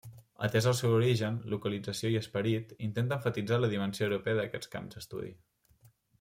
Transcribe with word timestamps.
Atès 0.45 0.67
el 0.69 0.75
seu 0.77 0.93
origen, 0.99 1.37
localització 1.53 2.11
i 2.13 2.17
esperit, 2.21 2.73
intenta 2.89 3.19
emfatitzar 3.21 3.61
la 3.61 3.71
dimensió 3.75 4.09
europea 4.09 4.41
d'aquests 4.41 4.73
camps 4.79 4.99
d'estudi. 4.99 5.31